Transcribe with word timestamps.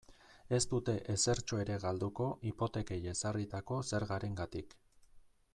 Ez 0.57 0.61
dute 0.71 0.95
ezertxo 1.15 1.59
ere 1.65 1.77
galduko 1.83 2.31
hipotekei 2.53 2.99
ezarritako 3.15 3.81
zergarengatik. 3.93 4.79